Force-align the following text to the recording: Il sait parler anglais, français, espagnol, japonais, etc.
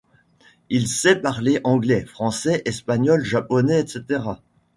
Il 0.71 0.87
sait 0.87 1.17
parler 1.17 1.59
anglais, 1.63 2.05
français, 2.07 2.63
espagnol, 2.65 3.23
japonais, 3.23 3.81
etc. 3.81 4.23